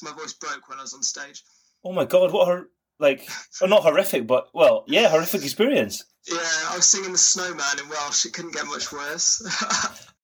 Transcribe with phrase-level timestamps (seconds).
[0.00, 1.42] because my voice broke when I was on stage.
[1.84, 2.64] Oh my god, what a
[2.98, 3.26] like,
[3.60, 6.04] well, not horrific, but well, yeah, horrific experience.
[6.28, 6.38] Yeah,
[6.70, 8.26] I was singing the Snowman in Welsh.
[8.26, 9.40] It couldn't get much worse.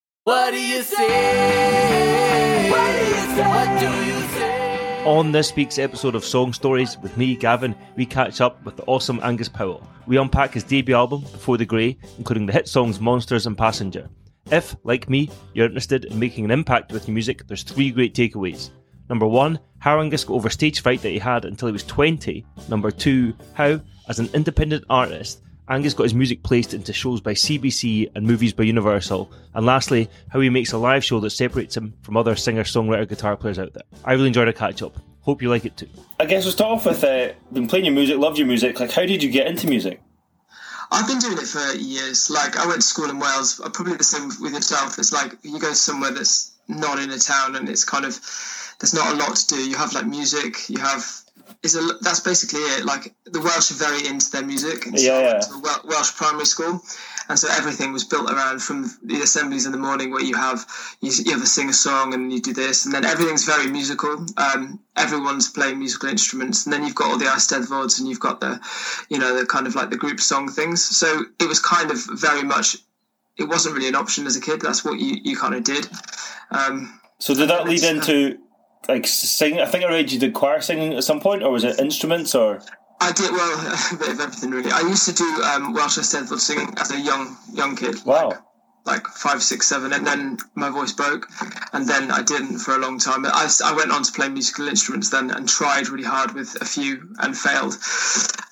[0.24, 2.70] what do you say?
[2.70, 3.48] What do you say?
[3.48, 5.04] What do you say?
[5.06, 8.84] On this week's episode of Song Stories with me, Gavin, we catch up with the
[8.84, 9.88] awesome Angus Powell.
[10.06, 14.10] We unpack his debut album, Before the Grey, including the hit songs Monsters and Passenger.
[14.50, 18.14] If, like me, you're interested in making an impact with your music, there's three great
[18.14, 18.70] takeaways.
[19.08, 22.44] Number one, how Angus got over stage fright that he had until he was 20.
[22.68, 27.34] Number two, how, as an independent artist, Angus got his music placed into shows by
[27.34, 29.30] CBC and movies by Universal.
[29.54, 33.08] And lastly, how he makes a live show that separates him from other singer, songwriter,
[33.08, 33.82] guitar players out there.
[34.04, 34.96] I really enjoyed our catch up.
[35.22, 35.88] Hope you like it too.
[36.20, 38.78] I guess we'll start off with uh, been playing your music, loved your music.
[38.78, 40.00] Like, how did you get into music?
[40.92, 42.30] I've been doing it for years.
[42.30, 43.60] Like, I went to school in Wales.
[43.72, 45.00] Probably the same with yourself.
[45.00, 48.14] It's like you go somewhere that's not in a town and it's kind of
[48.80, 49.68] there's not a lot to do.
[49.68, 51.04] You have like music, you have
[51.62, 52.84] is a that's basically it.
[52.84, 54.86] Like the Welsh are very into their music.
[54.86, 55.76] And so yeah, yeah.
[55.84, 56.80] Welsh primary school,
[57.28, 60.66] and so everything was built around from the assemblies in the morning where you have
[61.00, 63.70] you, you have a sing a song and you do this, and then everything's very
[63.70, 64.24] musical.
[64.36, 68.40] Um, everyone's playing musical instruments, and then you've got all the Eisteddfods and you've got
[68.40, 68.60] the,
[69.08, 70.84] you know, the kind of like the group song things.
[70.84, 72.76] So it was kind of very much.
[73.38, 74.62] It wasn't really an option as a kid.
[74.62, 75.86] That's what you, you kind of did.
[76.50, 78.38] Um, so did that lead into
[78.88, 79.60] like singing?
[79.60, 82.34] I think I read you did choir singing at some point, or was it instruments
[82.34, 82.60] or?
[83.00, 84.70] I did well, a bit of everything really.
[84.70, 87.96] I used to do um, Welsh Eisteddfod singing as a young young kid.
[88.04, 88.28] Wow.
[88.28, 88.38] Like,
[88.86, 91.28] like five, six, seven, and then my voice broke,
[91.72, 93.26] and then I didn't for a long time.
[93.26, 96.64] I, I went on to play musical instruments then and tried really hard with a
[96.64, 97.76] few and failed.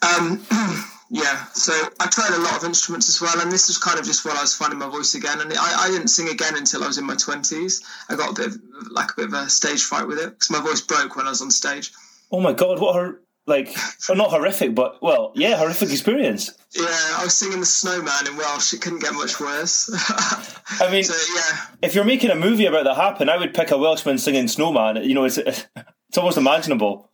[0.02, 0.44] Um,
[1.10, 4.06] Yeah, so I tried a lot of instruments as well, and this was kind of
[4.06, 5.40] just while I was finding my voice again.
[5.40, 7.82] And I, I didn't sing again until I was in my twenties.
[8.08, 8.60] I got a bit of
[8.90, 11.30] like a bit of a stage fright with it because my voice broke when I
[11.30, 11.92] was on stage.
[12.32, 13.14] Oh my god, what a
[13.46, 13.76] like
[14.08, 16.50] well, not horrific, but well, yeah, horrific experience.
[16.72, 18.72] Yeah, I was singing the Snowman in Welsh.
[18.72, 19.90] It couldn't get much worse.
[20.80, 21.66] I mean, so, yeah.
[21.82, 25.04] If you're making a movie about that happen, I would pick a Welshman singing Snowman.
[25.04, 27.10] You know, it's it's almost imaginable.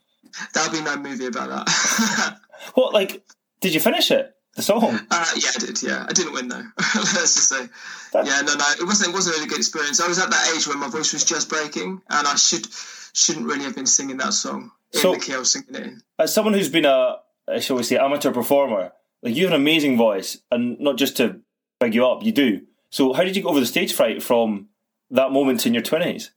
[0.54, 2.38] There'll be no movie about that.
[2.74, 3.24] what like
[3.60, 4.34] did you finish it?
[4.56, 4.98] The song?
[5.10, 5.82] Uh, yeah, I did.
[5.82, 6.56] Yeah, I didn't win though.
[6.96, 7.68] Let's just say.
[8.12, 8.28] That's...
[8.28, 9.10] Yeah, no, no, it wasn't.
[9.10, 10.00] It wasn't a really good experience.
[10.00, 12.66] I was at that age when my voice was just breaking, and I should
[13.12, 15.82] shouldn't really have been singing that song in so, the key I was singing it
[15.82, 16.02] in.
[16.18, 17.18] As someone who's been a,
[17.60, 21.40] shall we say, amateur performer, like you have an amazing voice, and not just to
[21.78, 22.62] big you up, you do.
[22.90, 24.68] So, how did you get over the stage fright from
[25.12, 26.32] that moment in your twenties?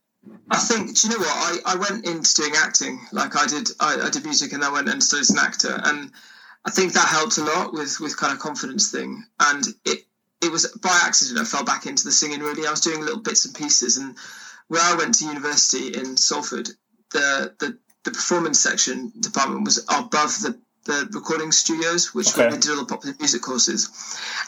[0.52, 1.00] I think.
[1.00, 1.66] Do you know what?
[1.66, 3.00] I, I went into doing acting.
[3.12, 3.70] Like I did.
[3.80, 6.12] I, I did music, and I went and studied as an actor, and
[6.66, 10.06] I think that helped a lot with with kind of confidence thing, and it
[10.42, 12.40] it was by accident I fell back into the singing.
[12.40, 14.16] Really, I was doing little bits and pieces, and
[14.68, 16.70] where I went to university in Salford,
[17.12, 22.50] the the the performance section department was above the the recording studios, which okay.
[22.50, 23.90] they did all the popular music courses.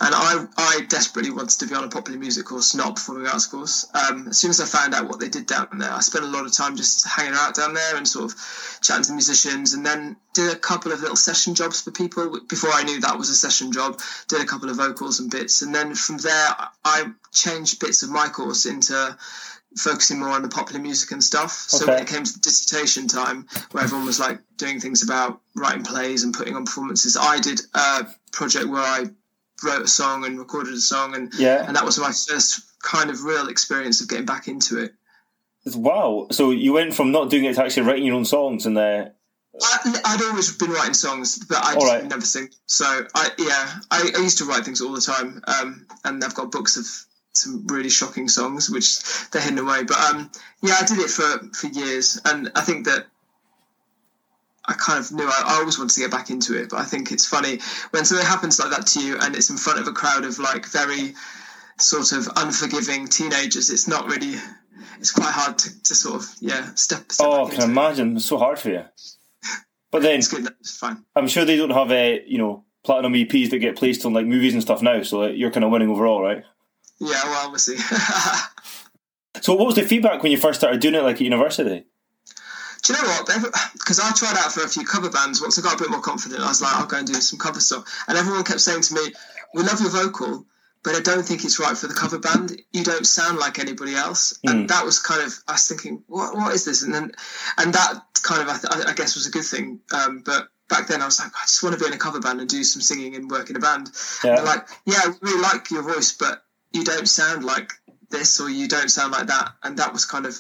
[0.01, 3.27] And I, I desperately wanted to be on a popular music course, not a performing
[3.27, 3.87] arts course.
[3.93, 6.27] Um, as soon as I found out what they did down there, I spent a
[6.27, 9.85] lot of time just hanging out down there and sort of chatting to musicians, and
[9.85, 13.29] then did a couple of little session jobs for people before I knew that was
[13.29, 14.01] a session job.
[14.27, 18.09] Did a couple of vocals and bits, and then from there I changed bits of
[18.09, 19.17] my course into
[19.77, 21.51] focusing more on the popular music and stuff.
[21.51, 21.93] So okay.
[21.93, 25.83] when it came to the dissertation time, where everyone was like doing things about writing
[25.83, 29.05] plays and putting on performances, I did a project where I
[29.63, 33.09] wrote a song and recorded a song, and yeah, and that was my first kind
[33.09, 34.93] of real experience of getting back into it.
[35.65, 36.27] Wow!
[36.31, 39.13] So you went from not doing it to actually writing your own songs, and there.
[39.61, 42.03] I, would always been writing songs, but I just right.
[42.03, 42.49] never sing.
[42.65, 46.35] So I, yeah, I, I, used to write things all the time, um, and I've
[46.35, 46.85] got books of
[47.37, 48.99] some really shocking songs, which
[49.31, 49.83] they're hidden away.
[49.83, 50.31] But um,
[50.61, 53.05] yeah, I did it for for years, and I think that
[54.67, 56.69] I kind of knew I, I, always wanted to get back into it.
[56.69, 57.59] But I think it's funny
[57.91, 60.39] when something happens like that to you, and it's in front of a crowd of
[60.39, 61.13] like very
[61.77, 63.69] sort of unforgiving teenagers.
[63.69, 64.35] It's not really.
[64.99, 67.11] It's quite hard to, to sort of yeah step.
[67.11, 68.15] step oh, I can imagine.
[68.15, 68.85] It's so hard for you.
[69.91, 70.47] But then it's good.
[70.59, 71.05] It's fine.
[71.15, 74.25] I'm sure they don't have a you know platinum EPs that get placed on like
[74.25, 76.43] movies and stuff now, so you're kind of winning overall, right?
[76.99, 77.77] Yeah, well, we'll see.
[79.41, 81.85] so, what was the feedback when you first started doing it, like at university?
[82.83, 83.25] Do you know what?
[83.73, 85.41] Because I tried out for a few cover bands.
[85.41, 87.39] Once I got a bit more confident, I was like, I'll go and do some
[87.39, 87.83] cover stuff.
[88.07, 89.01] And everyone kept saying to me,
[89.55, 90.45] "We love your vocal,
[90.83, 92.61] but I don't think it's right for the cover band.
[92.73, 94.51] You don't sound like anybody else." Mm.
[94.51, 94.67] And hmm.
[94.67, 96.35] that was kind of I was thinking, "What?
[96.35, 97.11] What is this?" And then,
[97.57, 99.79] and that kind of I, th- I guess was a good thing.
[99.91, 102.19] Um, but back then I was like, I just want to be in a cover
[102.19, 103.89] band and do some singing and work in a band.
[104.23, 104.41] Yeah.
[104.41, 106.44] like, yeah, I really like your voice, but
[106.75, 107.71] you don't sound like
[108.11, 110.35] this or you don't sound like that and that was kind of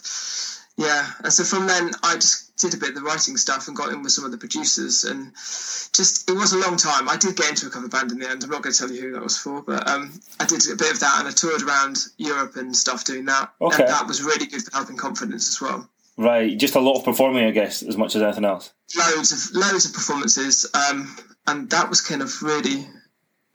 [0.77, 3.77] yeah, and so from then I just did a bit of the writing stuff and
[3.77, 7.07] got in with some of the producers, and just it was a long time.
[7.07, 8.43] I did get into a cover band in the end.
[8.43, 10.75] I'm not going to tell you who that was for, but um, I did a
[10.75, 13.83] bit of that, and I toured around Europe and stuff doing that, Okay.
[13.83, 15.89] and that was really good for helping confidence as well.
[16.17, 18.73] Right, just a lot of performing, I guess, as much as anything else.
[18.97, 21.15] Loads of loads of performances, um,
[21.47, 22.85] and that was kind of really.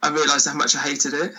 [0.01, 1.33] I realised how much I hated it,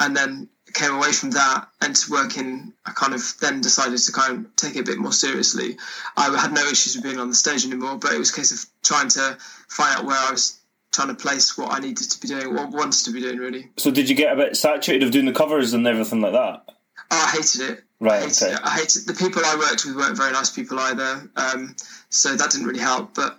[0.00, 0.48] and then
[0.78, 2.72] came away from that and to working.
[2.86, 5.76] I kind of then decided to kind of take it a bit more seriously.
[6.16, 8.52] I had no issues with being on the stage anymore, but it was a case
[8.52, 9.36] of trying to
[9.68, 10.60] find out where I was
[10.92, 13.38] trying to place what I needed to be doing, what I wanted to be doing,
[13.38, 13.70] really.
[13.76, 16.64] So did you get a bit saturated of doing the covers and everything like that?
[17.10, 17.84] Oh, I hated it.
[18.00, 18.52] Right, I hated okay.
[18.54, 18.60] it.
[18.62, 21.28] I hated the people I worked with weren't very nice people either.
[21.36, 21.74] Um,
[22.10, 23.14] so that didn't really help.
[23.14, 23.38] But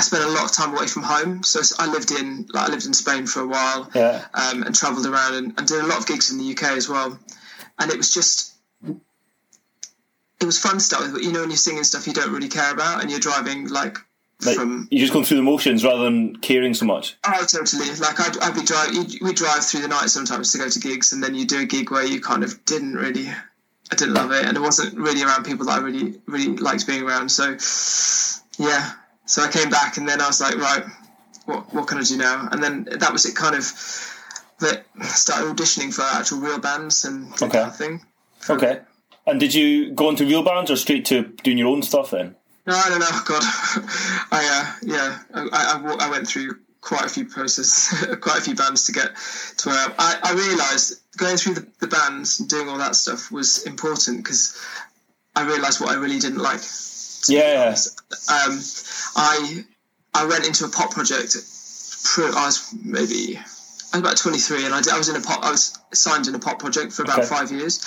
[0.00, 1.42] I spent a lot of time away from home.
[1.42, 4.24] So I lived in like I lived in Spain for a while Yeah.
[4.32, 6.88] um, and travelled around and, and did a lot of gigs in the UK as
[6.88, 7.18] well.
[7.78, 11.12] And it was just it was fun stuff.
[11.12, 13.68] But you know, when you're singing stuff you don't really care about, and you're driving
[13.68, 13.98] like.
[14.42, 17.14] Like, from you're just going through the motions rather than caring so much.
[17.26, 17.94] Oh, totally.
[17.96, 18.94] Like I'd, I'd be drive.
[19.20, 21.66] We drive through the night sometimes to go to gigs, and then you do a
[21.66, 23.28] gig where you kind of didn't really.
[23.28, 26.86] I didn't love it, and it wasn't really around people that I really, really liked
[26.86, 27.28] being around.
[27.28, 27.58] So,
[28.58, 28.92] yeah.
[29.30, 30.82] So I came back, and then I was like, right,
[31.44, 32.48] what, what can I do now?
[32.50, 33.36] And then that was it.
[33.36, 33.64] Kind of,
[34.58, 37.58] that started auditioning for actual real bands and did Okay.
[37.58, 38.04] that thing.
[38.48, 38.80] Okay.
[39.28, 42.34] And did you go into real bands or straight to doing your own stuff then?
[42.66, 43.06] No, I don't know.
[43.24, 43.42] God,
[44.32, 48.56] I uh, yeah, I, I, I went through quite a few processes, quite a few
[48.56, 49.14] bands to get
[49.58, 52.96] to where I, I, I realised going through the, the bands and doing all that
[52.96, 54.60] stuff was important because
[55.36, 56.62] I realised what I really didn't like.
[57.28, 57.76] Yeah.
[58.32, 58.58] Um,
[59.16, 59.64] I
[60.14, 61.36] I went into a pop project.
[62.16, 63.38] I was maybe
[63.92, 65.42] I was about 23, and I, did, I was in a pop.
[65.44, 67.26] I was signed in a pop project for about Okay.
[67.28, 67.80] five years.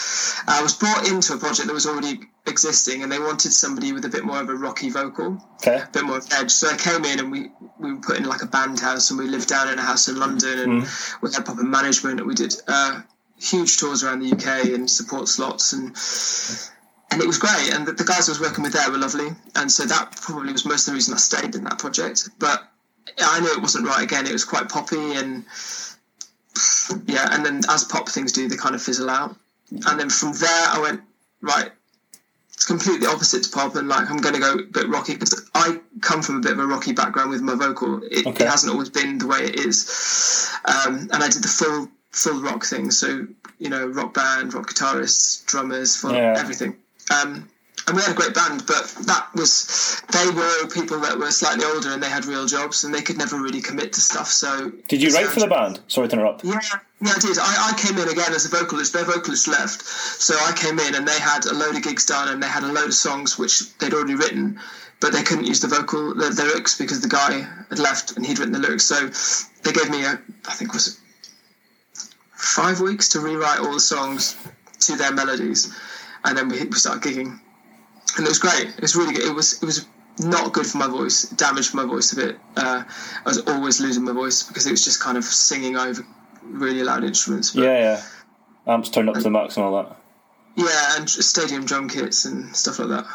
[0.47, 4.03] I was brought into a project that was already existing, and they wanted somebody with
[4.03, 5.77] a bit more of a rocky vocal, Okay.
[5.81, 6.51] a bit more of edge.
[6.51, 9.19] So I came in, and we we were put in like a band house, and
[9.19, 10.87] we lived down in a house in London, and
[11.21, 13.01] we had proper management, and we did uh,
[13.39, 15.95] huge tours around the UK and support slots, and
[17.13, 17.71] and it was great.
[17.73, 20.51] And the, the guys I was working with there were lovely, and so that probably
[20.51, 22.29] was most of the reason I stayed in that project.
[22.39, 22.63] But
[23.19, 24.25] I knew it wasn't right again.
[24.27, 25.45] It was quite poppy, and
[27.05, 27.29] yeah.
[27.31, 29.35] And then as pop things do, they kind of fizzle out.
[29.71, 31.01] And then from there, I went
[31.41, 31.71] right.
[32.53, 35.49] It's completely opposite to pop, and like I'm going to go a bit rocky because
[35.55, 38.01] I come from a bit of a rocky background with my vocal.
[38.03, 38.45] It, Okay.
[38.45, 42.41] it hasn't always been the way it is, um, and I did the full full
[42.41, 42.91] rock thing.
[42.91, 43.27] So
[43.57, 46.35] you know, rock band, rock guitarists, drummers, full, Yeah.
[46.37, 46.75] everything.
[47.11, 47.49] Um,
[47.85, 51.65] and we had a great band, but that was they were people that were slightly
[51.65, 54.27] older and they had real jobs and they could never really commit to stuff.
[54.27, 55.81] So Did you write for the band?
[55.87, 56.45] Sorry to interrupt.
[56.45, 56.59] yeah,
[57.01, 57.37] yeah, I did.
[57.37, 58.93] I, I came in again as a vocalist.
[58.93, 62.29] Their vocalist left, so I came in and they had a load of gigs done
[62.29, 64.59] and they had a load of songs which they'd already written,
[65.01, 68.39] but they couldn't use the vocal the lyrics because the guy had left and he'd
[68.39, 68.85] written the lyrics.
[68.85, 69.09] So
[69.63, 71.01] they gave me a, I think it was
[72.33, 74.37] five weeks to rewrite all the songs
[74.81, 75.73] to their melodies,
[76.25, 77.39] and then we, we started gigging,
[78.17, 78.67] and it was great.
[78.69, 79.25] It was really good.
[79.25, 79.85] It was it was
[80.19, 81.23] not good for my voice.
[81.29, 82.39] Damaged my voice a bit.
[82.55, 86.05] Uh, I was always losing my voice because it was just kind of singing over
[86.43, 87.51] really loud instruments.
[87.51, 88.01] But Yeah, yeah.
[88.73, 89.97] Amps turned up to the max and all that.
[90.55, 93.05] yeah, and stadium drum kits and stuff like that.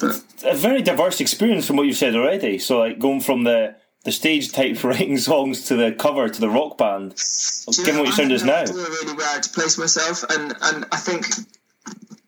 [0.00, 2.58] But A very diverse experience from what you've said already.
[2.58, 3.74] So, like, going from the,
[4.04, 7.14] the stage type writing songs to the cover to the rock band,
[7.68, 8.62] you given know, what your I sound is now.
[8.62, 11.26] idea really where to place myself, and and I think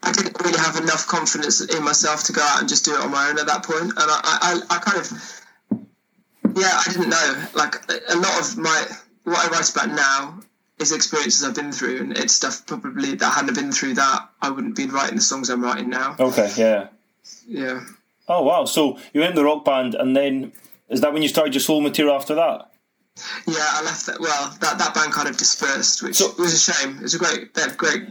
[0.02, 3.00] I didn't really have enough confidence in myself to go out and just do it
[3.00, 3.84] on my own at that point.
[3.84, 5.12] And I I, I kind of
[6.56, 7.46] yeah, I didn't know.
[7.54, 7.76] Like
[8.08, 8.86] a lot of my
[9.24, 10.40] what I write about now
[10.78, 14.50] is experiences I've been through, and it's stuff probably that hadn't been through that I
[14.50, 16.16] wouldn't be writing the songs I'm writing now.
[16.18, 16.88] Okay, yeah.
[17.46, 17.80] Yeah.
[18.28, 18.64] Oh, wow.
[18.64, 20.52] So, you went in the rock band, and then
[20.88, 22.70] is that when you started your solo material after that?
[23.46, 24.20] Yeah, I left that.
[24.20, 26.96] Well, that, that band kind of dispersed, which So- was a shame.
[26.98, 28.10] It was a great, they had great.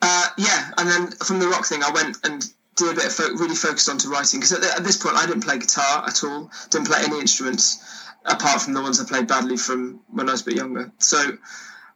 [0.00, 3.12] Uh, yeah, and then from the rock thing, I went and did a bit of
[3.12, 6.24] fo- really focused onto writing because at, at this point I didn't play guitar at
[6.24, 7.78] all, didn't play any instruments
[8.24, 10.90] apart from the ones I played badly from when I was a bit younger.
[10.98, 11.18] So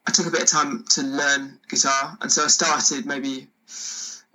[0.06, 3.48] I took a bit of time to learn guitar, and so I started maybe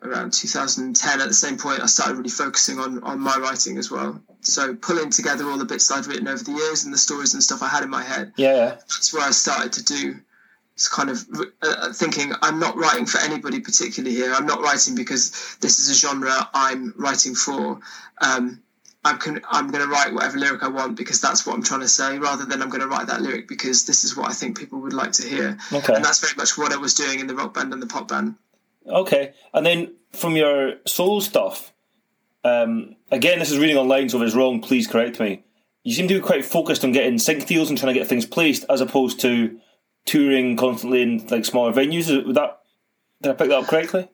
[0.04, 3.92] around 2010 at the same point i started really focusing on on my writing as
[3.92, 7.34] well so pulling together all the bits i'd written over the years and the stories
[7.34, 10.16] and stuff i had in my head Yeah, that's where I started to do.
[10.76, 11.28] It's kind of
[11.62, 14.34] uh, thinking I'm not writing for anybody particularly here.
[14.34, 17.80] I'm not writing because this is a genre I'm writing for.
[18.20, 18.62] Um,
[19.04, 21.82] I'm con- I'm going to write whatever lyric I want because that's what I'm trying
[21.82, 24.34] to say, rather than I'm going to write that lyric because this is what I
[24.34, 25.58] think people would like to hear.
[25.72, 25.94] Okay.
[25.94, 28.08] And that's very much what I was doing in the rock band and the pop
[28.08, 28.36] band.
[28.88, 29.34] Okay.
[29.54, 31.74] And then from your solo stuff,
[32.44, 35.44] um, again, this is reading online, so if it's wrong, please correct me.
[35.84, 38.26] You seem to be quite focused on getting sync deals and trying to get things
[38.26, 39.60] placed, as opposed to
[40.06, 42.26] touring constantly in like smaller venues.
[42.26, 42.62] Would that
[43.22, 44.08] did I pick that up correctly?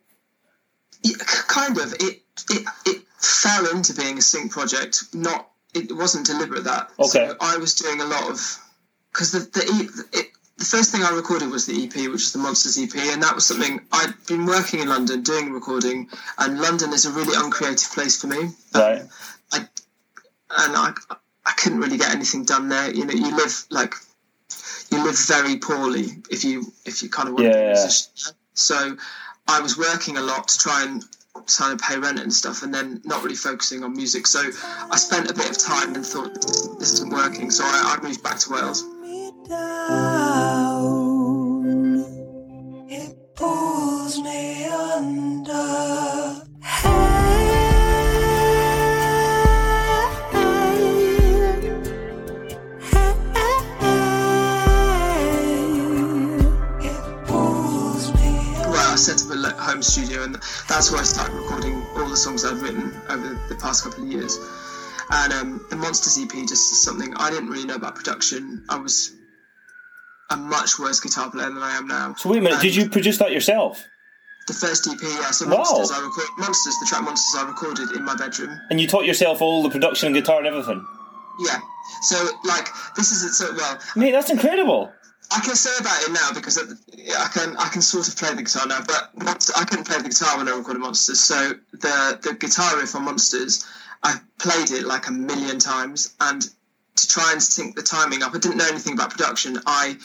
[1.03, 1.15] Yeah,
[1.47, 1.93] kind of.
[1.93, 5.03] It it it fell into being a sync project.
[5.13, 6.89] Not it wasn't deliberate that.
[6.99, 7.27] Okay.
[7.27, 8.59] So I was doing a lot of
[9.11, 12.39] because the the it, the first thing I recorded was the EP, which is the
[12.39, 16.09] Monsters EP, and that was something I'd been working in London doing recording,
[16.39, 18.49] and London is a really uncreative place for me.
[18.73, 19.03] Right.
[19.51, 20.93] I and I
[21.45, 22.91] I couldn't really get anything done there.
[22.91, 23.93] You know, you live like
[24.89, 27.73] you live very poorly if you if you kind of want to be a Yeah.
[27.73, 28.33] musician.
[28.53, 28.97] So
[29.47, 31.03] I was working a lot to try and
[31.45, 34.25] trying to pay rent and stuff, and then not really focusing on music.
[34.25, 34.41] So
[34.91, 36.33] I spent a bit of time and thought
[36.79, 37.51] this isn't working.
[37.51, 38.83] So I, I moved back to Wales.
[59.87, 60.35] Studio, and
[60.67, 64.11] that's where I started recording all the songs I've written over the past couple of
[64.11, 64.37] years.
[65.09, 68.63] And um, the Monsters EP just is something I didn't really know about production.
[68.69, 69.16] I was
[70.29, 72.13] a much worse guitar player than I am now.
[72.15, 73.83] So wait a minute, did you produce that yourself?
[74.47, 75.31] The first EP, yeah.
[75.31, 75.57] So Wow.
[75.57, 78.59] Monsters, I record Monsters, the track Monsters, I recorded in my bedroom.
[78.69, 80.85] And you taught yourself all the production and guitar and everything?
[81.39, 81.59] Yeah.
[82.01, 83.33] So like this is it.
[83.33, 84.91] So well, Mate, that's incredible.
[85.29, 88.43] I can say about it now because I can I can sort of play the
[88.43, 89.11] guitar now, but
[89.57, 91.19] I couldn't play the guitar when I recorded Monsters.
[91.19, 93.65] So the the guitar riff on Monsters,
[94.03, 96.49] I played it like a million times, and
[96.97, 99.59] to try and sync the timing up, I didn't know anything about production.
[99.65, 99.97] I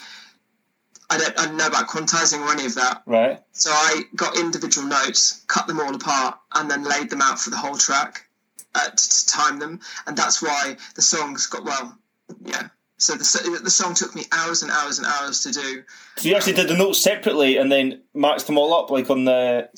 [1.09, 3.03] I don't I don't know about quantizing or any of that.
[3.05, 3.41] Right.
[3.51, 7.49] So I got individual notes, cut them all apart, and then laid them out for
[7.49, 8.27] the whole track
[8.75, 11.97] uh, to, to time them, and that's why the songs got well.
[12.43, 12.69] Yeah.
[12.97, 15.83] So the the song took me hours and hours and hours to do.
[16.17, 19.25] So you actually did the notes separately and then matched them all up like on
[19.25, 19.69] the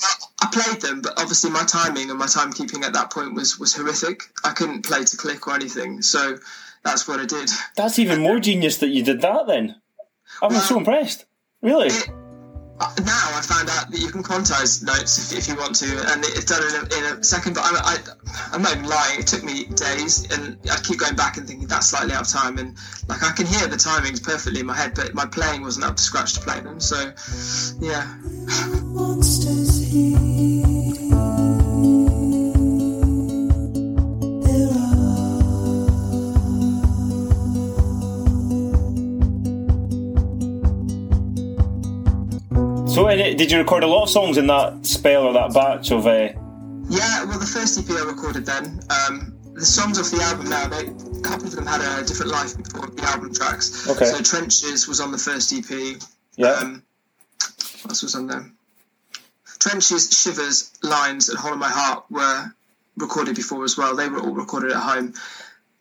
[0.41, 3.73] I played them, but obviously my timing and my timekeeping at that point was was
[3.73, 4.23] horrific.
[4.43, 6.37] I couldn't play to click or anything, so
[6.83, 7.49] that's what I did.
[7.75, 9.75] That's even more genius that you did that then.
[10.41, 11.25] I'm so impressed.
[11.61, 11.87] Really?
[11.87, 12.09] It,
[12.77, 15.85] Uh, now I found out that you can quantize notes if, if you want to,
[16.11, 17.53] and it's done in a, in a second.
[17.53, 17.97] But I'm, I,
[18.51, 19.19] I'm not even lying.
[19.21, 22.27] It took me days, and I keep going back and thinking that's slightly out of
[22.27, 22.57] time.
[22.57, 22.75] And
[23.07, 25.95] like I can hear the timings perfectly in my head, but my playing wasn't up
[25.95, 26.81] to scratch to play them.
[26.81, 27.13] So,
[27.79, 28.03] yeah.
[42.95, 46.07] So did you record a lot of songs in that spell or that batch of
[46.07, 46.29] uh,
[46.89, 50.69] Yeah, well, the first EP I recorded then, um, the songs off the album now,
[50.69, 53.89] they, a couple of them had a different life before the album tracks.
[53.89, 54.05] Okay.
[54.05, 55.99] So Trenches was on the first EP.
[56.37, 56.51] Yeah.
[56.51, 56.83] Um,
[57.81, 58.49] what else was on there?
[59.59, 62.45] Trenches, Shivers, Lines, and Hole in My Heart were
[62.95, 63.93] recorded before as well.
[63.97, 65.15] They were all recorded at home.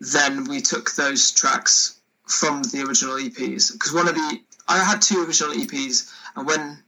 [0.00, 5.00] Then we took those tracks from the original EPs because one of the I had
[5.00, 6.82] two original EPs, and when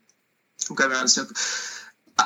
[0.69, 1.35] I'm going around circle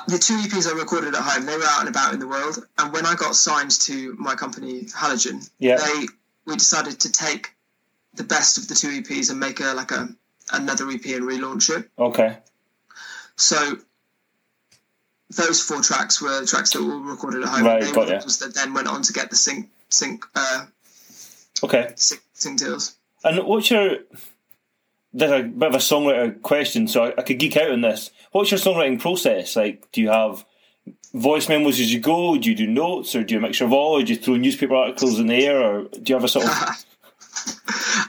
[0.09, 2.65] the two EPs I recorded at home, they were out and about in the world.
[2.79, 5.77] And when I got signed to my company, Halogen, Yeah.
[5.77, 6.07] they
[6.47, 7.53] we decided to take
[8.15, 10.09] the best of the two EPs and make a like a
[10.53, 11.91] another EP and relaunch it.
[11.99, 12.39] Okay.
[13.37, 13.79] So
[15.31, 17.65] those four tracks were tracks that were recorded at home.
[17.65, 20.67] Right, they got were ones that then went on to get the sync sync uh,
[21.63, 21.93] Okay.
[21.97, 22.97] sync, sync deals.
[23.23, 23.99] And what's your
[25.13, 28.11] there's a bit of a songwriter question, so I, I could geek out on this.
[28.33, 29.57] What's your songwriting process?
[29.57, 30.45] Like, do you have
[31.13, 32.37] voice memos as you go?
[32.39, 34.37] Do you do notes, or do you a mixture of all, or do you throw
[34.37, 36.53] newspaper articles in the air, or do you have a sort of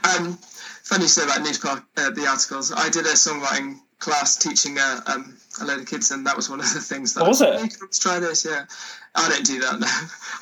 [0.04, 0.38] Um,
[0.82, 2.72] funny story about newspaper uh, the articles.
[2.72, 6.50] I did a songwriting class teaching uh, um, a load of kids, and that was
[6.50, 7.14] one of the things.
[7.14, 7.60] That Oh, was I it?
[7.60, 8.44] "Hey, Let's try this.
[8.44, 8.64] Yeah,
[9.14, 9.78] I don't do that.
[9.80, 9.86] No,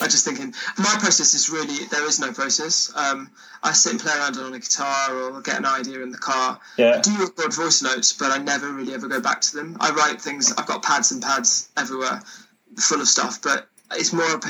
[0.01, 2.91] I'm just thinking my process is really there is no process.
[2.97, 3.31] Um,
[3.63, 6.59] I sit and play around on a guitar or get an idea in the car.
[6.79, 6.97] Yeah.
[6.97, 9.77] I do record voice notes, but I never really ever go back to them.
[9.79, 10.53] I write things.
[10.57, 12.23] I've got pads and pads everywhere,
[12.79, 13.43] full of stuff.
[13.43, 14.41] But it's more.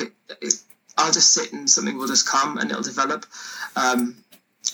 [0.97, 3.27] I'll just sit and something will just come and it'll develop.
[3.75, 4.23] Um,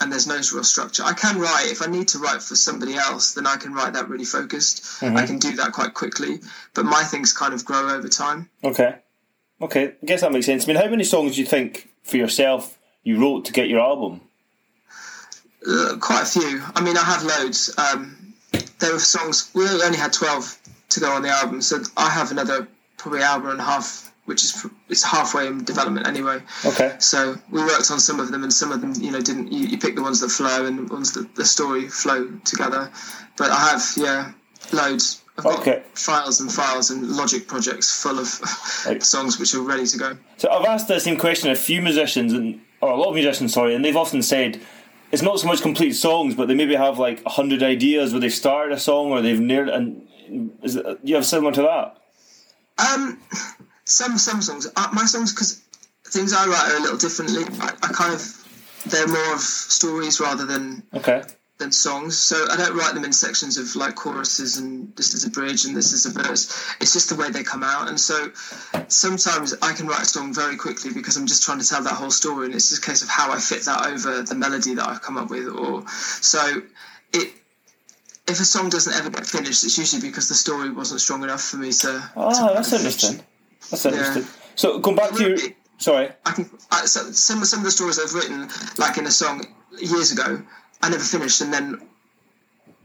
[0.01, 1.03] and there's no real structure.
[1.05, 3.95] I can write if I need to write for somebody else, then I can write
[3.95, 5.03] that really focused.
[5.03, 6.41] I can do that quite quickly.
[6.75, 8.51] But my things kind of grow over time.
[8.63, 8.97] Okay.
[9.61, 10.65] Okay, I guess that makes sense.
[10.65, 13.81] I mean, how many songs do you think for yourself you wrote to get your
[13.81, 14.21] album?
[15.67, 16.63] Uh, quite a few.
[16.75, 17.75] I mean, I have loads.
[17.79, 18.35] Um,
[18.81, 19.51] there were songs.
[19.55, 20.59] We only had twelve
[20.91, 24.45] to go on the album, so I have another probably hour and a half, which
[24.45, 26.41] is it's halfway in development anyway.
[26.65, 26.95] Okay.
[26.99, 29.51] So we worked on some of them, and some of them, you know, didn't.
[29.53, 32.91] You, you pick the ones that flow and the ones that the story flow together.
[33.37, 34.33] But I have, yeah,
[34.73, 35.23] loads.
[35.39, 35.83] I've Okay.
[35.95, 38.27] files and files and Logic projects full of
[39.03, 40.17] songs which are ready to go.
[40.39, 43.53] So I've asked that same question a few musicians, and or a lot of musicians,
[43.53, 44.61] sorry, and they've often said
[45.13, 48.21] it's not so much complete songs, but they maybe have like a hundred ideas where
[48.21, 50.07] they've started a song or they've near and
[50.63, 51.97] is it, you have similar to that?
[52.79, 53.19] Um,
[53.87, 55.63] some some songs, uh, my songs, because
[56.05, 57.45] things I write are a little differently.
[57.61, 58.23] I, I kind of
[58.87, 61.23] they're more of stories rather than Okay.
[61.59, 62.17] than songs.
[62.19, 65.65] So I don't write them in sections of like choruses and this is a bridge
[65.65, 66.75] and this is a verse.
[66.81, 67.89] It's just the way they come out.
[67.89, 68.31] And so
[68.89, 71.95] sometimes I can write a song very quickly because I'm just trying to tell that
[71.95, 74.75] whole story and it's just a case of how I fit that over the melody
[74.75, 76.63] that I've come up with or so
[77.13, 77.33] it
[78.29, 81.43] if a song doesn't ever get finished, it's usually because the story wasn't strong enough
[81.43, 82.11] for me to.
[82.17, 83.21] Oh, to that's interesting.
[83.71, 84.25] That's interesting.
[84.55, 85.39] So come back to your
[85.79, 86.11] sorry.
[86.25, 88.49] I can I, so some some of the stories I've written,
[88.79, 89.45] like in a song
[89.79, 90.43] years ago,
[90.83, 91.81] I never finished, and then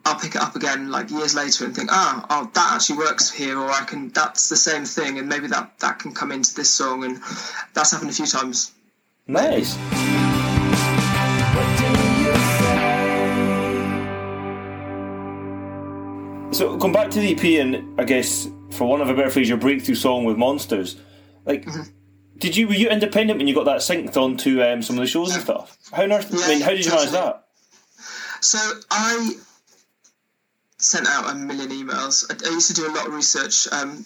[0.05, 3.31] I'll pick it up again like years later and think, ah, oh, that actually works
[3.31, 6.53] here, or I can that's the same thing, and maybe that that can come into
[6.55, 7.21] this song, and
[7.73, 8.71] that's happened a few times.
[9.27, 9.77] Nice.
[16.61, 19.49] So come back to the EP and I guess for one of a better phrase,
[19.49, 20.95] your breakthrough song with Monsters,
[21.43, 21.65] like.
[22.37, 25.07] Did you were you independent when you got that synced onto um, some of the
[25.07, 25.75] shows and stuff?
[25.91, 26.31] How on earth?
[26.31, 27.47] I mean, how did you manage that?
[28.41, 28.59] So
[28.91, 29.33] I
[30.77, 32.29] sent out a million emails.
[32.29, 33.67] I, I used to do a lot of research.
[33.71, 34.05] Um,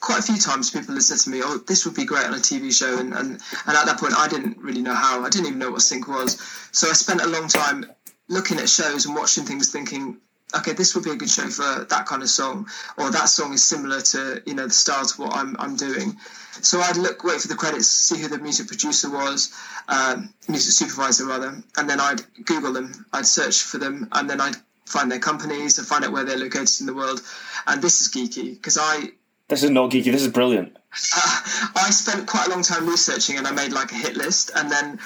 [0.00, 2.34] quite a few times people had said to me, "Oh, this would be great on
[2.34, 5.22] a TV show," and, and and at that point I didn't really know how.
[5.22, 6.40] I didn't even know what sync was.
[6.72, 7.86] So I spent a long time
[8.26, 10.18] looking at shows and watching things, thinking,
[10.54, 13.52] "Okay, this would be a good show for that kind of song," or that song
[13.52, 16.18] is similar to you know the style to what I'm I'm doing.
[16.60, 19.52] So I'd look, wait for the credits, see who the music producer was,
[19.88, 24.40] um, music supervisor rather, and then I'd Google them, I'd search for them, and then
[24.40, 27.22] I'd find their companies and find out where they're located in the world.
[27.66, 29.12] And this is geeky because I
[29.48, 30.12] This is not geeky.
[30.12, 30.76] This is brilliant.
[31.16, 31.40] uh,
[31.76, 34.70] I spent quite a long time researching and I made like a hit list and
[34.70, 34.98] then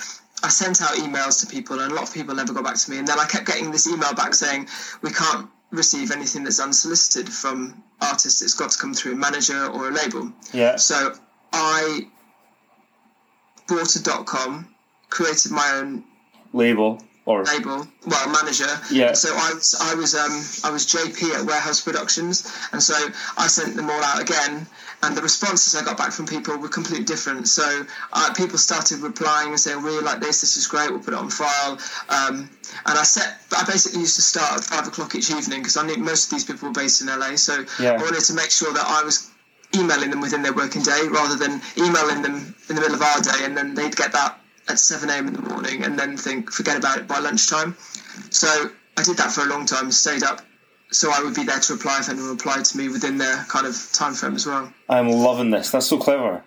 [0.43, 2.91] I sent out emails to people and a lot of people never got back to
[2.91, 2.99] me.
[2.99, 4.69] And then I kept getting this email back saying
[5.03, 8.43] we can't receive anything that's unsolicited from artists.
[8.43, 10.33] It's got to come through a manager or a label.
[10.53, 10.77] Yeah.
[10.77, 11.15] so
[11.53, 12.09] I
[13.67, 14.69] bought a dot com
[15.11, 16.05] created my own
[16.53, 18.71] Label or label, well, manager.
[18.91, 19.13] Yeah.
[19.13, 20.31] So I was, I was, um,
[20.65, 22.95] I was JP at Warehouse Productions, and so
[23.37, 24.67] I sent them all out again.
[25.03, 27.49] And the responses I got back from people were completely different.
[27.49, 30.41] So uh, people started replying and saying, "Really like this?
[30.41, 30.91] This is great.
[30.91, 32.49] We'll put it on file." Um,
[32.87, 35.85] and I set, I basically used to start at five o'clock each evening because I
[35.85, 37.37] knew most of these people were based in LA.
[37.37, 37.93] So Yeah.
[37.93, 39.29] I wanted to make sure that I was
[39.75, 43.21] emailing them within their working day rather than emailing them in the middle of our
[43.21, 44.36] day and then they'd get that
[44.69, 45.29] at 7 a.m.
[45.29, 47.77] in the morning and then think, forget about it by lunchtime.
[48.31, 50.41] So I did that for a long time, stayed up.
[50.93, 53.67] So I would be there to reply if anyone replied to me within their kind
[53.67, 54.73] of time frame as well.
[54.89, 55.71] I'm loving this.
[55.71, 56.45] That's so clever.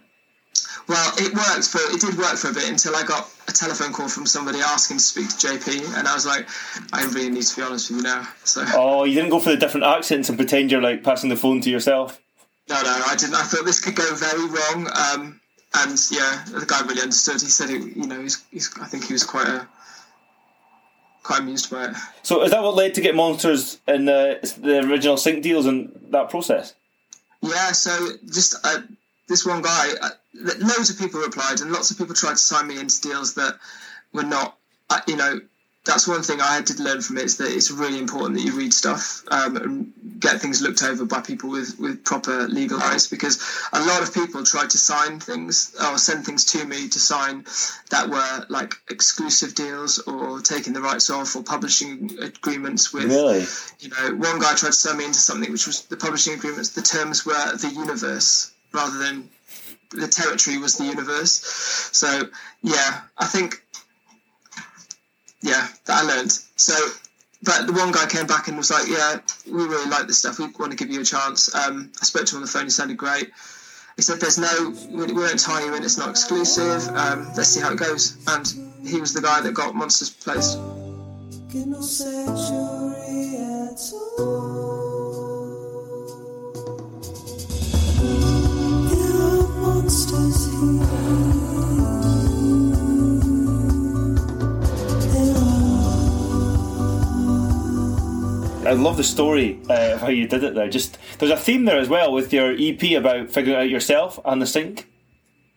[0.88, 3.94] Well, it worked for it did work for a bit until I got a telephone
[3.94, 6.48] call from somebody asking to speak to JP, and I was like,
[6.92, 8.28] I really need to be honest with you now.
[8.44, 11.36] So Oh, you didn't go for the different accents and pretend you're like passing the
[11.36, 12.20] phone to yourself.
[12.70, 13.36] No, no, I didn't.
[13.36, 14.90] I thought this could go very wrong.
[14.96, 15.42] Um,
[15.74, 17.42] and yeah, the guy really understood.
[17.42, 19.68] He said, it, you know, he's, he's, I think he was quite a,
[21.24, 21.96] quite amused by it.
[22.24, 25.92] So is that what led to get Monsters in the, the original sync deals and
[26.10, 26.74] that process?
[27.42, 28.82] Yeah, so just uh,
[29.28, 30.10] this one guy, uh,
[30.60, 33.58] loads of people replied, and lots of people tried to sign me into deals that
[34.12, 34.58] were not,
[34.90, 35.40] uh, you know,
[35.86, 38.56] that's one thing I did learn from it is that it's really important that you
[38.56, 43.08] read stuff um, and get things looked over by people with, with proper legal eyes
[43.08, 47.00] because a lot of people tried to sign things or send things to me to
[47.00, 47.46] sign
[47.92, 53.46] that were like exclusive deals or taking the rights off or publishing agreements with Really?
[53.80, 56.70] you know, one guy tried to sell me into something which was the publishing agreements.
[56.70, 59.30] The terms were the universe rather than
[59.92, 61.32] the territory was the universe.
[61.94, 62.24] So
[62.62, 63.64] yeah, I think
[65.42, 66.32] yeah that I learned.
[66.32, 66.74] So,
[67.44, 70.40] but the one guy came back and was like, "Yeah, we really like this stuff.
[70.40, 72.66] We want to give you a chance." Um, I spoke to him on the phone.
[72.66, 73.32] He sounded great.
[73.96, 75.84] He said, "There's no, we, won't tie you in.
[75.84, 76.88] It's not exclusive.
[76.96, 78.48] Um, let's see how it goes." And
[78.88, 80.10] he was the guy that got Monsters
[89.20, 91.99] are monsters here.
[98.70, 100.70] I love the story uh, of how you did it there.
[100.70, 104.40] Just there's a theme there as well with your EP about figuring out yourself and
[104.40, 104.88] the sync.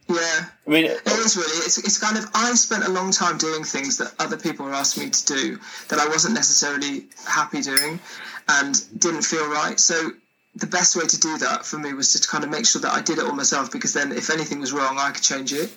[0.09, 0.46] Yeah.
[0.66, 1.59] I mean, It is really.
[1.66, 2.25] It's, it's kind of.
[2.33, 5.59] I spent a long time doing things that other people were asking me to do
[5.88, 8.01] that I wasn't necessarily happy doing,
[8.48, 9.79] and didn't feel right.
[9.79, 10.12] So
[10.55, 12.92] the best way to do that for me was to kind of make sure that
[12.94, 15.70] I did it all myself, because then if anything was wrong, I could change it.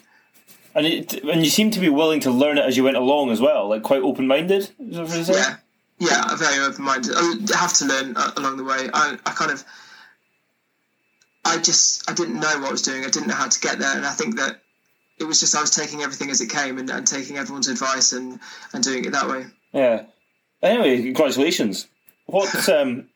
[0.74, 3.32] and it, and you seem to be willing to learn it as you went along
[3.32, 4.72] as well, like quite open minded.
[4.80, 5.38] Is that what you're saying?
[5.40, 5.56] Yeah,
[6.00, 7.14] yeah, I'm very open minded.
[7.16, 8.90] I have to learn uh, along the way.
[8.94, 9.64] I, I kind of,
[11.46, 13.06] I just, I didn't know what I was doing.
[13.06, 14.62] I didn't know how to get there, and I think that
[15.20, 18.12] it was just I was taking everything as it came and, and taking everyone's advice
[18.14, 18.40] and
[18.74, 19.46] and doing it that way.
[19.72, 20.04] Yeah.
[20.62, 21.88] Anyway, congratulations.
[22.26, 23.10] What um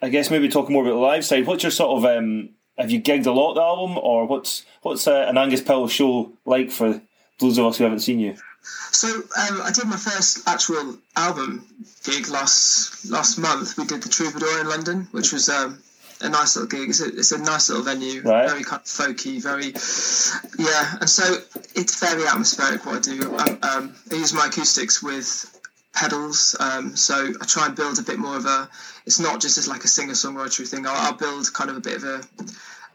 [0.00, 2.90] I guess maybe talking more about the live side, what's your sort of um have
[2.90, 6.70] you gigged a lot the album or what's what's uh, an Angus Powell show like
[6.70, 7.02] for
[7.38, 8.36] those of us who haven't seen you?
[8.62, 11.64] So um, I did my first actual album
[12.04, 13.76] gig last last month.
[13.76, 15.78] We did the Troubadour in London, which was um,
[16.20, 16.90] a nice little gig.
[16.90, 18.48] It's a, it's a nice little venue, Right.
[18.48, 19.72] very kind of folky, very
[20.58, 20.96] yeah.
[21.00, 21.38] And so
[21.74, 23.36] it's very atmospheric what I do.
[23.36, 25.48] Um, um, I use my acoustics with
[25.94, 28.68] pedals, um, so I try and build a bit more of a.
[29.06, 30.86] It's not just as like a singer songwriter thing.
[30.86, 32.22] I'll, I'll build kind of a bit of a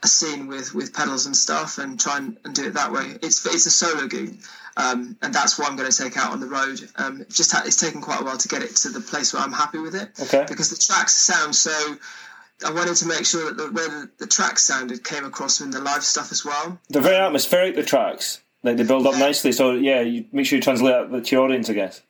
[0.03, 3.17] a scene with with pedals and stuff and try and, and do it that way.
[3.21, 4.37] It's it's a solo gig,
[4.75, 6.79] um, and that's what I'm going to take out on the road.
[6.95, 9.41] Um, just ha- it's taken quite a while to get it to the place where
[9.41, 10.09] I'm happy with it.
[10.21, 10.45] Okay.
[10.47, 11.97] Because the tracks sound so.
[12.65, 15.69] I wanted to make sure that the way the, the tracks sounded came across in
[15.69, 16.79] the live stuff as well.
[16.89, 18.41] They're very atmospheric the tracks.
[18.63, 21.45] Like they build up nicely, so yeah, you make sure you translate that to your
[21.45, 22.01] audience, I guess.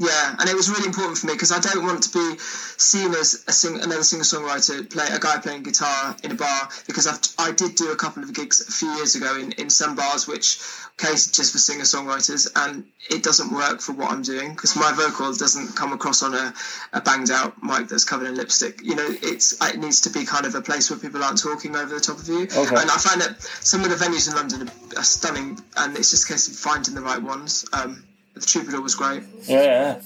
[0.00, 3.12] Yeah, and it was really important for me because I don't want to be seen
[3.12, 6.70] as a sing- another singer songwriter, play a guy playing guitar in a bar.
[6.86, 9.68] Because I've, I did do a couple of gigs a few years ago in, in
[9.68, 10.58] some bars, which
[10.96, 14.90] case just for singer songwriters, and it doesn't work for what I'm doing because my
[14.92, 16.54] vocal doesn't come across on a,
[16.94, 18.80] a banged out mic that's covered in lipstick.
[18.82, 21.76] You know, it's it needs to be kind of a place where people aren't talking
[21.76, 22.44] over the top of you.
[22.44, 22.56] Okay.
[22.56, 26.10] And I find that some of the venues in London are, are stunning, and it's
[26.10, 27.66] just a case of finding the right ones.
[27.74, 28.04] Um,
[28.46, 29.22] Troubadour was great.
[29.44, 30.00] Yeah, yeah.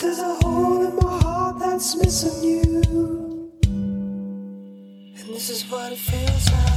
[0.00, 3.50] There's a hole in my heart that's missing you.
[3.64, 6.70] And this is what it feels like.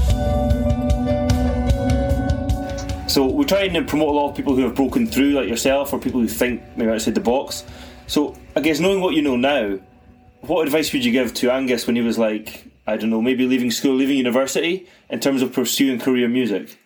[3.09, 5.93] So we're trying to promote a lot of people who have broken through, like yourself,
[5.93, 7.63] or people who think maybe outside the box.
[8.07, 9.79] So I guess knowing what you know now,
[10.41, 13.45] what advice would you give to Angus when he was like, I don't know, maybe
[13.45, 16.77] leaving school, leaving university, in terms of pursuing career music?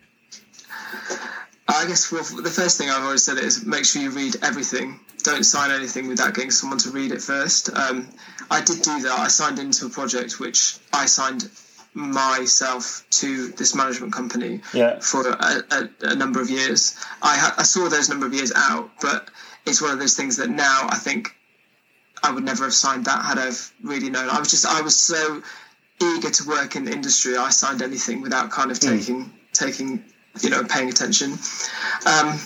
[1.68, 5.00] I guess well, the first thing I've always said is make sure you read everything.
[5.24, 7.70] Don't sign anything without getting someone to read it first.
[7.76, 8.08] Um,
[8.50, 9.20] I did do that.
[9.20, 11.50] I signed into a project which I signed
[11.94, 15.00] myself to this management company Yeah.
[15.00, 16.96] for a, a, a number of years.
[17.22, 19.30] I, ha- I saw those number of years out, but
[19.66, 21.36] it's one of those things that now I think
[22.24, 24.30] I would never have signed that had I've really known.
[24.30, 25.42] I was just I was so
[26.02, 27.36] eager to work in the industry.
[27.36, 30.04] I signed anything without kind of taking taking
[30.42, 31.34] you know paying attention.
[32.06, 32.40] Um,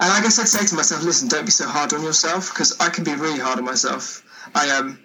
[0.00, 2.78] and I guess I'd say to myself, listen, don't be so hard on yourself because
[2.80, 4.22] I can be really hard on myself.
[4.54, 4.98] I um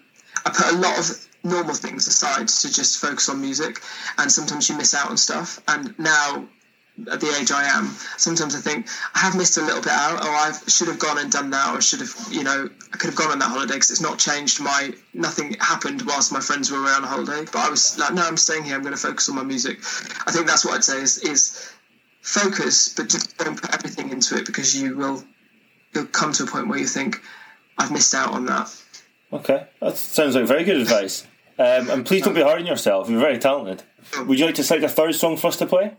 [0.46, 3.82] I put a lot of normal things aside to just focus on music,
[4.18, 5.62] and sometimes you miss out on stuff.
[5.68, 6.48] And now
[7.12, 10.24] at the age I am, sometimes I think I have missed a little bit out,
[10.24, 13.08] or I should have gone and done that, or should have, you know, I could
[13.08, 16.72] have gone on that holiday because it's not changed my, nothing happened whilst my friends
[16.72, 17.46] were away on holiday.
[17.46, 18.76] But I was like, no, I'm staying here.
[18.76, 19.80] I'm going to focus on my music.
[20.28, 21.72] I think that's what I'd say is, is
[22.21, 25.23] focus, but just don't put everything into it because you will,
[25.93, 27.21] you'll come to a point where you think,
[27.77, 28.75] I've missed out on that.
[29.32, 31.25] Okay, that sounds like very good advice.
[31.58, 33.10] Um, and please don't be hard on yourself.
[33.10, 33.84] You're very talented.
[34.25, 35.93] Would you like to select a third song for us to play?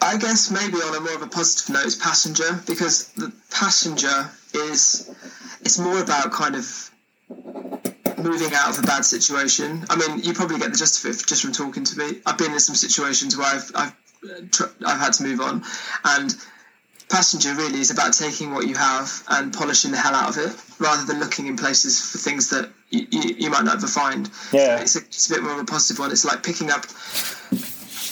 [0.00, 4.30] I guess maybe on a more of a positive note is passenger because the passenger
[4.54, 5.10] is
[5.60, 6.90] it's more about kind of
[8.18, 9.84] moving out of a bad situation.
[9.90, 12.20] I mean, you probably get the gist of it just from talking to me.
[12.26, 15.64] I've been in some situations where I've I've tr- I've had to move on,
[16.04, 16.34] and
[17.08, 20.56] passenger really is about taking what you have and polishing the hell out of it,
[20.78, 24.30] rather than looking in places for things that you, you, you might not ever find.
[24.52, 24.80] Yeah.
[24.80, 26.10] it's a, it's a bit more of a positive one.
[26.10, 26.84] It's like picking up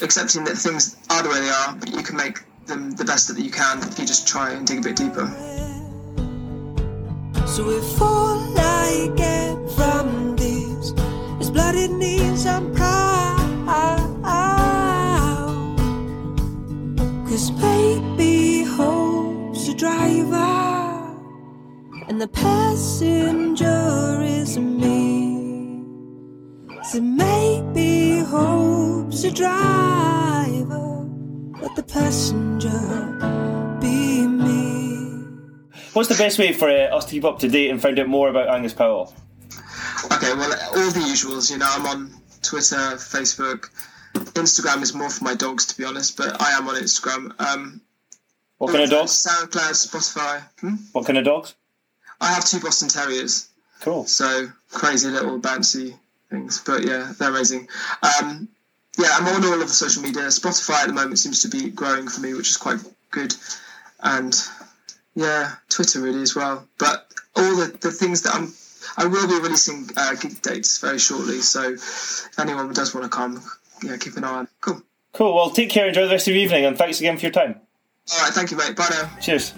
[0.03, 3.29] accepting that things are the way they are, but you can make them the best
[3.29, 5.27] that you can if you just try and dig a bit deeper.
[7.47, 9.46] So if all I get
[9.77, 10.93] from these
[11.41, 12.97] is bloody knees, I'm proud.
[17.29, 21.15] Cause maybe hope's a driver,
[22.09, 25.83] and the passenger is me.
[26.85, 31.05] So maybe hope's a driver,
[31.61, 32.71] But the passenger
[33.81, 34.99] be me.
[35.93, 38.09] what's the best way for uh, us to keep up to date and find out
[38.09, 39.13] more about Angus Powell?
[40.27, 41.53] Okay, well, all the usuals.
[41.53, 42.11] You know, I'm on
[42.43, 43.71] Twitter, Facebook,
[44.35, 46.17] Instagram is more for my dogs, to be honest.
[46.17, 47.39] But I am on Instagram.
[47.41, 47.81] Um,
[48.59, 49.13] what kind of dogs?
[49.25, 50.43] SoundCloud, Spotify.
[50.61, 50.75] Hmm?
[50.93, 51.55] What kind of dogs?
[52.21, 53.49] I have two Boston Terriers.
[53.83, 54.05] Cool.
[54.07, 55.95] So crazy little bouncy
[56.29, 57.69] things, but yeah, they're amazing.
[58.03, 58.49] Um,
[58.99, 60.23] yeah, I'm on all of the social media.
[60.23, 62.81] Spotify at the moment seems to be growing for me, which is quite
[63.13, 63.33] good,
[64.01, 64.35] and
[65.15, 66.67] yeah, Twitter really as well.
[66.79, 68.53] But all the, the things that I'm,
[68.97, 71.41] I will be releasing uh, gig dates very shortly.
[71.41, 73.43] So if anyone does want to come,
[73.83, 74.49] yeah, keep an eye on.
[74.61, 74.83] Cool.
[75.13, 75.35] Cool.
[75.35, 75.89] Well, take care.
[75.89, 77.61] Enjoy the rest of your evening, and thanks again for your time.
[78.13, 78.33] All right.
[78.33, 78.77] Thank you, mate.
[78.77, 79.11] Bye now.
[79.21, 79.55] Cheers.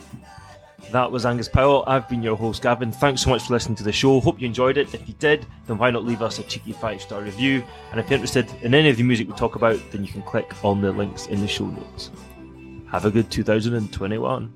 [0.91, 1.85] That was Angus Powell.
[1.87, 2.93] I've been your host, Gavin.
[2.93, 4.21] Thanks so much for listening to the show.
[4.21, 4.95] Hope you enjoyed it.
[4.95, 7.63] If you did, then why not leave us a cheeky five star review?
[7.91, 10.23] And if you're interested in any of the music we talk about, then you can
[10.23, 12.11] click on the links in the show notes.
[12.91, 14.53] Have a good 2021.